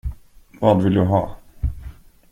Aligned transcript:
Vad 0.59 0.83
vill 0.83 0.93
du 0.93 1.01
ha? 1.01 1.37